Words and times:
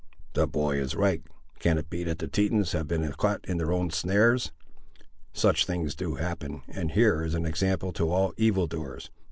"The 0.33 0.47
boy 0.47 0.79
is 0.79 0.95
right! 0.95 1.21
can 1.59 1.77
it 1.77 1.87
be, 1.91 2.03
that 2.05 2.17
the 2.17 2.27
Tetons 2.27 2.71
have 2.71 2.87
been 2.87 3.11
caught 3.13 3.45
in 3.47 3.57
their 3.59 3.71
own 3.71 3.91
snares? 3.91 4.51
Such 5.31 5.67
things 5.67 5.93
do 5.93 6.15
happen; 6.15 6.63
and 6.67 6.89
here 6.93 7.21
is 7.23 7.35
an 7.35 7.45
example 7.45 7.93
to 7.93 8.09
all 8.09 8.33
evil 8.35 8.65
doers. 8.65 9.11